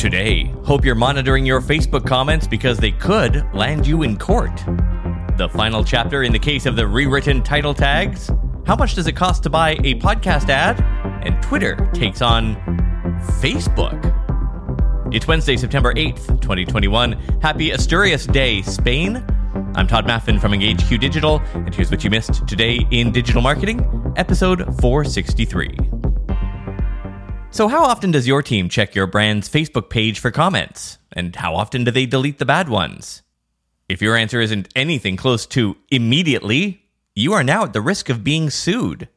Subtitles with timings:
[0.00, 4.56] Today, hope you're monitoring your Facebook comments because they could land you in court.
[5.36, 8.30] The final chapter in the case of the rewritten title tags.
[8.66, 10.80] How much does it cost to buy a podcast ad?
[11.22, 12.56] And Twitter takes on
[13.42, 14.02] Facebook.
[15.14, 17.12] It's Wednesday, September 8th, 2021.
[17.42, 19.22] Happy Asturias Day, Spain.
[19.74, 24.14] I'm Tod Maffin from EngageQ Digital, and here's what you missed today in digital marketing,
[24.16, 25.89] episode 463.
[27.52, 30.98] So, how often does your team check your brand's Facebook page for comments?
[31.12, 33.22] And how often do they delete the bad ones?
[33.88, 36.84] If your answer isn't anything close to immediately,
[37.16, 39.08] you are now at the risk of being sued.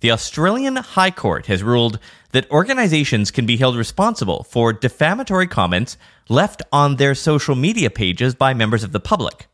[0.00, 1.98] The Australian High Court has ruled
[2.32, 5.98] that organizations can be held responsible for defamatory comments
[6.30, 9.48] left on their social media pages by members of the public.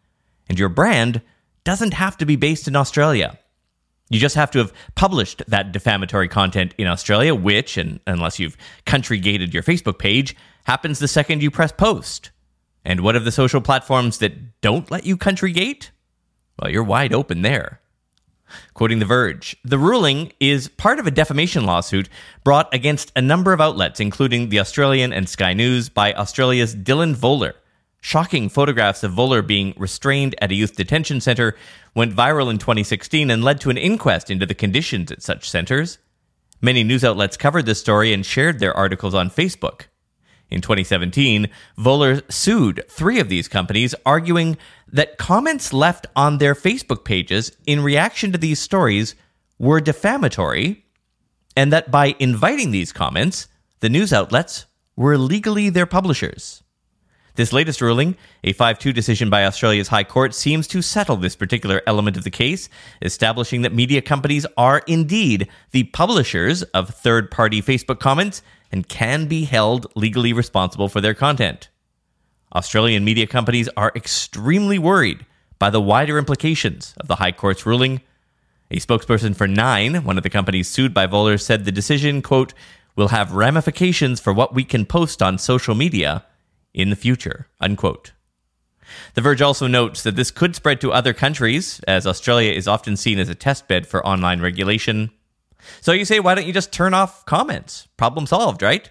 [0.49, 1.23] And your brand
[1.65, 3.37] doesn't have to be based in Australia.
[4.13, 8.59] You just have to have published that defamatory content in Australia, which, and unless you've
[8.85, 12.31] country gated your Facebook page, happens the second you press post.
[12.85, 15.93] And what of the social platforms that don't let you country gate?
[16.61, 17.81] Well, you're wide open there.
[18.75, 22.11] Quoting The Verge, the ruling is part of a defamation lawsuit
[22.45, 27.15] brought against a number of outlets, including The Australian and Sky News, by Australia's Dylan
[27.15, 27.55] Voller.
[28.05, 31.55] Shocking photographs of Voller being restrained at a youth detention center
[31.95, 35.99] went viral in 2016 and led to an inquest into the conditions at such centers.
[36.61, 39.83] Many news outlets covered this story and shared their articles on Facebook.
[40.51, 44.59] In 2017, Voller sued three of these companies, arguing
[44.89, 49.15] that comments left on their Facebook pages in reaction to these stories
[49.61, 50.85] were defamatory,
[51.57, 53.47] and that by inviting these comments,
[53.79, 56.62] the news outlets were legally their publishers.
[57.35, 61.35] This latest ruling, a 5 2 decision by Australia's High Court, seems to settle this
[61.35, 62.69] particular element of the case,
[63.01, 69.29] establishing that media companies are indeed the publishers of third party Facebook comments and can
[69.29, 71.71] be held legally responsible for their content.
[72.55, 75.25] Australian media companies are extremely worried
[75.59, 78.03] by the wider implications of the High Court's ruling.
[78.71, 82.53] A spokesperson for Nine, one of the companies sued by Voller, said the decision, quote,
[82.95, 86.27] will have ramifications for what we can post on social media
[86.75, 87.49] in the future.
[87.61, 88.13] Unquote.
[89.15, 92.97] The Verge also notes that this could spread to other countries, as Australia is often
[92.97, 95.11] seen as a testbed for online regulation.
[95.81, 97.89] So you say, why don't you just turn off comments?
[97.97, 98.91] Problem solved, right?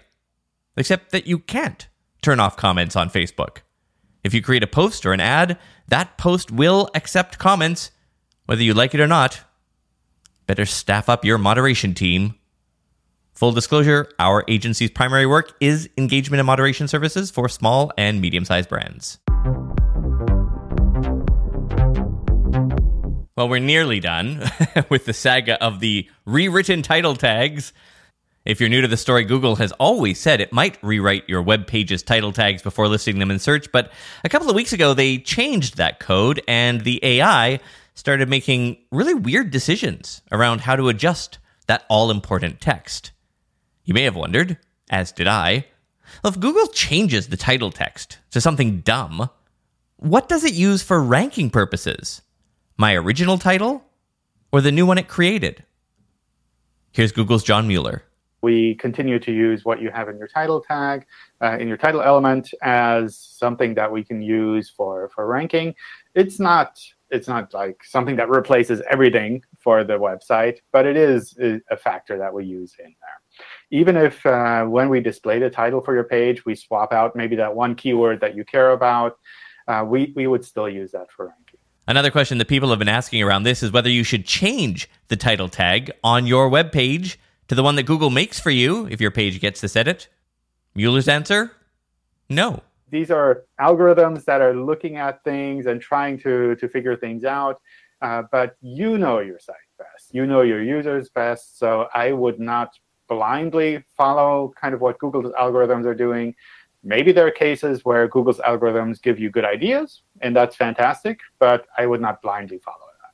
[0.76, 1.86] Except that you can't
[2.22, 3.58] turn off comments on Facebook.
[4.24, 7.90] If you create a post or an ad, that post will accept comments,
[8.46, 9.40] whether you like it or not.
[10.46, 12.34] Better staff up your moderation team
[13.42, 18.44] Full disclosure our agency's primary work is engagement and moderation services for small and medium
[18.44, 19.18] sized brands.
[23.36, 24.48] Well, we're nearly done
[24.88, 27.72] with the saga of the rewritten title tags.
[28.44, 31.66] If you're new to the story, Google has always said it might rewrite your web
[31.66, 33.90] page's title tags before listing them in search, but
[34.22, 37.58] a couple of weeks ago they changed that code and the AI
[37.94, 43.10] started making really weird decisions around how to adjust that all important text.
[43.84, 44.58] You may have wondered,
[44.90, 45.66] as did I,
[46.24, 49.28] if Google changes the title text to something dumb,
[49.96, 52.22] what does it use for ranking purposes?
[52.76, 53.84] My original title
[54.52, 55.64] or the new one it created?
[56.92, 58.04] Here's Google's John Mueller.
[58.40, 61.06] We continue to use what you have in your title tag,
[61.40, 65.74] uh, in your title element, as something that we can use for, for ranking.
[66.14, 71.36] It's not it's not like something that replaces everything for the website, but it is
[71.70, 73.21] a factor that we use in there
[73.72, 77.34] even if uh, when we display the title for your page, we swap out maybe
[77.36, 79.18] that one keyword that you care about,
[79.66, 81.58] uh, we, we would still use that for ranking.
[81.88, 85.16] Another question that people have been asking around this is whether you should change the
[85.16, 87.18] title tag on your web page
[87.48, 90.06] to the one that Google makes for you if your page gets this edit.
[90.74, 91.52] Mueller's answer
[92.28, 92.62] no.
[92.90, 97.60] These are algorithms that are looking at things and trying to, to figure things out.
[98.02, 100.12] Uh, but you know your site best.
[100.12, 101.58] You know your users best.
[101.58, 102.70] So I would not
[103.12, 106.34] blindly follow kind of what Google's algorithms are doing.
[106.82, 111.66] Maybe there are cases where Google's algorithms give you good ideas, and that's fantastic, but
[111.76, 113.12] I would not blindly follow that.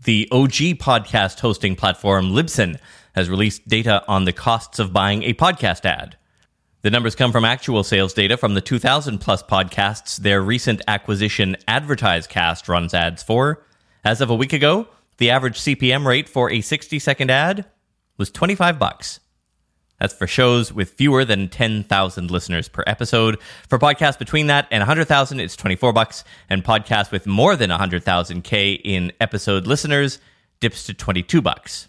[0.00, 2.78] The OG podcast hosting platform Libsyn
[3.14, 6.16] has released data on the costs of buying a podcast ad.
[6.82, 11.56] The numbers come from actual sales data from the 2,000 plus podcasts their recent acquisition
[11.66, 13.64] AdvertiseCast runs ads for.
[14.04, 14.86] As of a week ago,
[15.18, 17.66] the average CPM rate for a 60 second ad
[18.18, 19.20] was 25 bucks.
[19.98, 23.38] That's for shows with fewer than 10,000 listeners per episode.
[23.68, 26.22] For podcasts between that and 100,000, it's 24 bucks.
[26.50, 30.18] And podcasts with more than 100,000 K in episode listeners
[30.60, 31.88] dips to 22 bucks.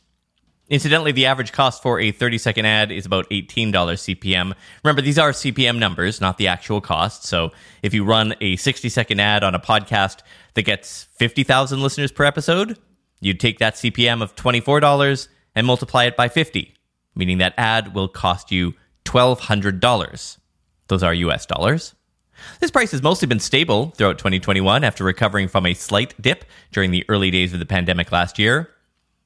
[0.69, 4.53] Incidentally, the average cost for a 30 second ad is about $18 CPM.
[4.83, 7.23] Remember, these are CPM numbers, not the actual cost.
[7.23, 7.51] So
[7.81, 10.19] if you run a 60 second ad on a podcast
[10.56, 12.77] that gets 50,000 listeners per episode,
[13.19, 16.73] you'd take that CPM of $24 and multiply it by 50,
[17.15, 18.73] meaning that ad will cost you
[19.05, 20.37] $1,200.
[20.87, 21.95] Those are US dollars.
[22.59, 26.91] This price has mostly been stable throughout 2021 after recovering from a slight dip during
[26.91, 28.69] the early days of the pandemic last year.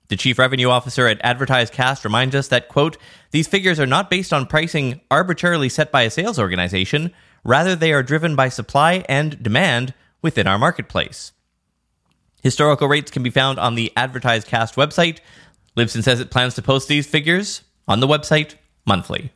[0.07, 2.97] The chief revenue officer at AdvertiseCast reminds us that, quote,
[3.31, 7.13] these figures are not based on pricing arbitrarily set by a sales organization.
[7.43, 11.31] Rather, they are driven by supply and demand within our marketplace.
[12.41, 15.19] Historical rates can be found on the AdvertiseCast website.
[15.77, 18.55] Libsyn says it plans to post these figures on the website
[18.85, 19.31] monthly.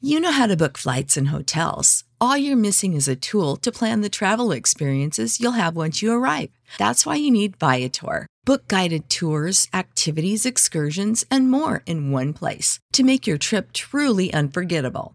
[0.00, 2.04] You know how to book flights and hotels.
[2.20, 6.12] All you're missing is a tool to plan the travel experiences you'll have once you
[6.12, 6.50] arrive.
[6.78, 8.26] That's why you need Viator.
[8.44, 14.32] Book guided tours, activities, excursions, and more in one place to make your trip truly
[14.32, 15.14] unforgettable.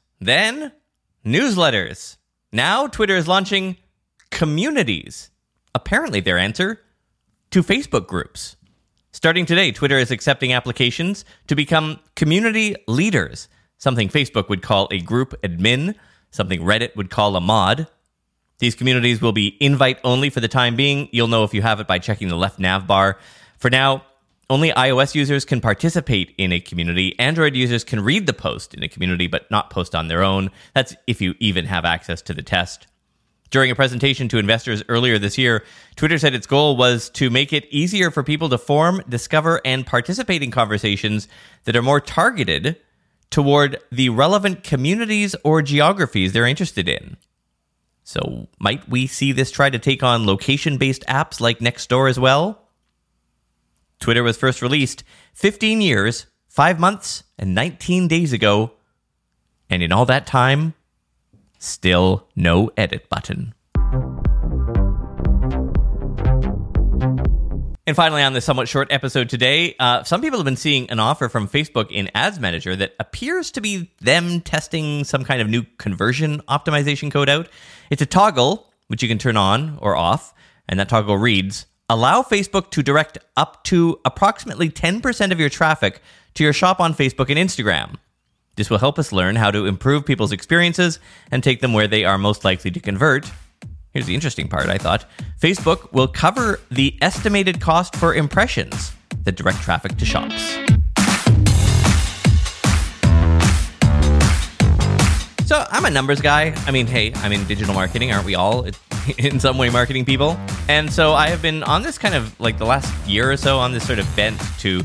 [0.21, 0.71] then
[1.25, 2.17] newsletters.
[2.53, 3.77] Now, Twitter is launching
[4.29, 5.31] communities.
[5.75, 6.79] Apparently, their answer
[7.49, 8.55] to Facebook groups.
[9.11, 14.99] Starting today, Twitter is accepting applications to become community leaders, something Facebook would call a
[14.99, 15.95] group admin,
[16.29, 17.87] something Reddit would call a mod.
[18.59, 21.09] These communities will be invite only for the time being.
[21.11, 23.17] You'll know if you have it by checking the left nav bar.
[23.57, 24.03] For now,
[24.51, 27.17] only iOS users can participate in a community.
[27.17, 30.51] Android users can read the post in a community, but not post on their own.
[30.75, 32.85] That's if you even have access to the test.
[33.49, 35.63] During a presentation to investors earlier this year,
[35.95, 39.87] Twitter said its goal was to make it easier for people to form, discover, and
[39.87, 41.29] participate in conversations
[41.63, 42.75] that are more targeted
[43.29, 47.15] toward the relevant communities or geographies they're interested in.
[48.03, 52.19] So, might we see this try to take on location based apps like Nextdoor as
[52.19, 52.60] well?
[54.01, 55.03] Twitter was first released
[55.35, 58.71] 15 years, 5 months, and 19 days ago.
[59.69, 60.73] And in all that time,
[61.59, 63.53] still no edit button.
[67.87, 70.99] And finally, on this somewhat short episode today, uh, some people have been seeing an
[70.99, 75.49] offer from Facebook in Ads Manager that appears to be them testing some kind of
[75.49, 77.49] new conversion optimization code out.
[77.89, 80.33] It's a toggle, which you can turn on or off,
[80.67, 86.01] and that toggle reads allow Facebook to direct up to approximately 10% of your traffic
[86.35, 87.97] to your shop on Facebook and Instagram.
[88.55, 90.99] This will help us learn how to improve people's experiences
[91.31, 93.29] and take them where they are most likely to convert.
[93.91, 95.05] Here's the interesting part, I thought.
[95.37, 98.93] Facebook will cover the estimated cost for impressions
[99.23, 100.70] that direct traffic to shops.
[105.51, 106.53] So I'm a numbers guy.
[106.65, 108.65] I mean, hey, I'm in digital marketing, aren't we all?
[109.17, 110.39] in some way marketing people.
[110.69, 113.59] And so I have been on this kind of like the last year or so
[113.59, 114.81] on this sort of bent to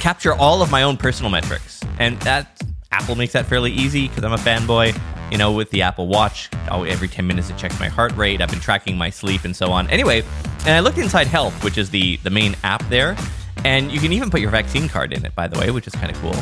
[0.00, 1.84] capture all of my own personal metrics.
[2.00, 2.60] And that
[2.90, 5.00] Apple makes that fairly easy because I'm a fanboy.
[5.30, 8.42] You know, with the Apple Watch, oh, every 10 minutes it checks my heart rate.
[8.42, 9.88] I've been tracking my sleep and so on.
[9.88, 10.24] Anyway,
[10.66, 13.16] and I looked inside Health, which is the the main app there,
[13.64, 15.92] And you can even put your vaccine card in it, by the way, which is
[15.92, 16.34] kind of cool.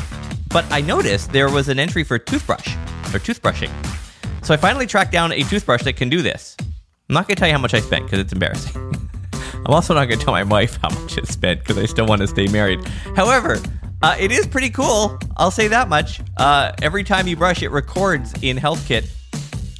[0.47, 2.75] But I noticed there was an entry for toothbrush
[3.13, 3.71] or toothbrushing.
[4.43, 6.55] So I finally tracked down a toothbrush that can do this.
[7.09, 8.75] I'm not going to tell you how much I spent because it's embarrassing.
[9.33, 12.05] I'm also not going to tell my wife how much I spent because I still
[12.05, 12.85] want to stay married.
[13.15, 13.59] However,
[14.01, 15.17] uh, it is pretty cool.
[15.35, 16.21] I'll say that much.
[16.37, 19.09] Uh, every time you brush, it records in HealthKit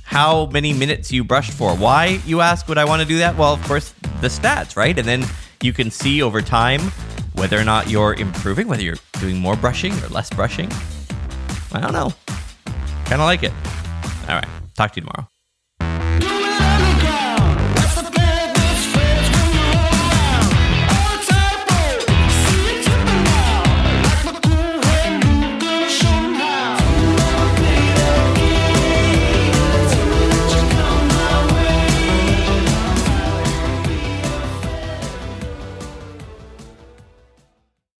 [0.03, 1.75] how many minutes you brushed for.
[1.75, 3.37] Why, you ask, would I want to do that?
[3.37, 4.97] Well, of course, the stats, right?
[4.97, 5.25] And then
[5.61, 6.81] you can see over time
[7.33, 10.71] whether or not you're improving, whether you're doing more brushing or less brushing.
[11.71, 12.13] I don't know.
[13.07, 13.53] Kind of like it.
[14.27, 14.47] All right.
[14.75, 15.29] Talk to you tomorrow.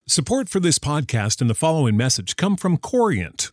[0.06, 3.52] Support for this podcast and the following message come from Corient.